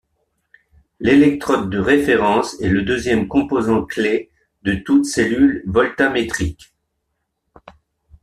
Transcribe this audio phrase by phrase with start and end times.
[0.99, 4.31] L'électrode de référence est le deuxième composant-clé
[4.63, 6.73] de toute cellule voltammétrique.